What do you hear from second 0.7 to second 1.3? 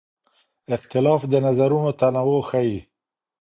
اختلاف